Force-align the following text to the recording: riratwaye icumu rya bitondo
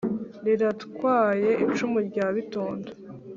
riratwaye 0.45 1.49
icumu 1.65 1.97
rya 2.07 2.27
bitondo 2.35 2.89